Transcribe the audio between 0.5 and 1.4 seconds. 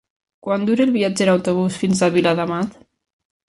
dura el viatge en